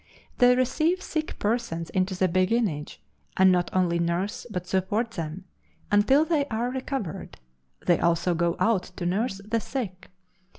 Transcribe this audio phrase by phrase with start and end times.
[0.39, 2.99] They receive sick persons into the Beguinage,
[3.37, 5.45] and not only nurse, but support them,
[5.91, 7.37] until they are recovered;
[7.85, 10.09] they also go out to nurse the sick.